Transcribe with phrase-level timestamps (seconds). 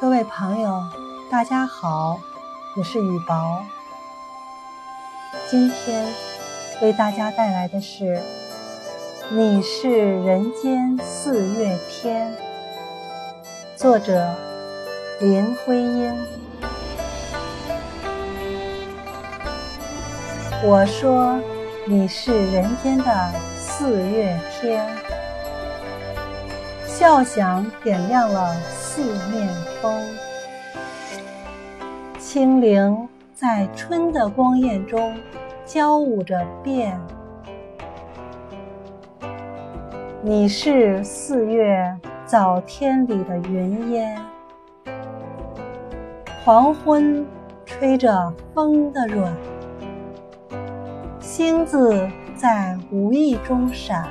[0.00, 0.82] 各位朋友，
[1.30, 2.18] 大家好，
[2.74, 3.62] 我是雨薄。
[5.46, 6.10] 今天
[6.80, 8.16] 为大家带来的是
[9.28, 9.90] 《你是
[10.24, 12.32] 人间四月天》，
[13.76, 14.34] 作者
[15.20, 16.10] 林徽因。
[20.64, 21.38] 我说
[21.84, 24.82] 你是人间的四月天，
[26.86, 28.56] 笑响点亮了
[29.00, 29.48] 四面
[29.80, 29.98] 风，
[32.18, 35.16] 清灵在春的光艳中
[35.64, 37.00] 交舞着变。
[40.20, 41.82] 你是四月
[42.26, 44.20] 早天里的云烟，
[46.44, 47.26] 黄昏
[47.64, 49.34] 吹着风的软。
[51.20, 54.10] 星子在无意中闪，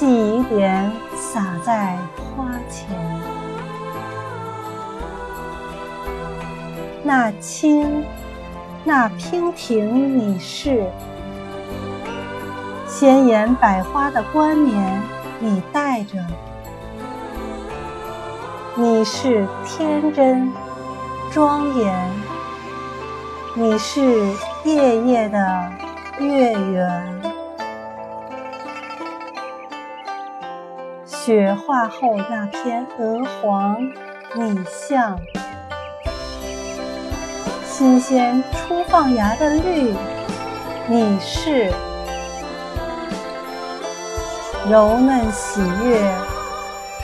[0.00, 2.88] 细雨点洒在花前。
[7.02, 8.02] 那青，
[8.82, 10.86] 那娉婷，你是
[12.86, 15.02] 鲜艳百花的冠冕，
[15.38, 16.16] 你戴着。
[18.76, 20.50] 你是天真，
[21.30, 22.10] 庄严。
[23.54, 24.00] 你是
[24.64, 25.72] 夜夜的
[26.20, 27.20] 月圆，
[31.30, 33.80] 雪化后那片鹅黄，
[34.34, 35.16] 你像
[37.64, 39.94] 新鲜初放芽的绿，
[40.88, 41.72] 你是
[44.68, 46.12] 柔嫩喜悦，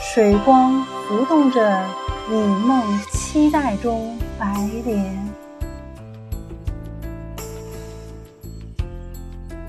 [0.01, 1.81] 水光浮动着
[2.29, 4.45] 你梦期待中白
[4.83, 5.25] 莲。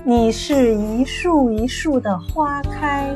[0.03, 3.15] 你是一树一树的花开，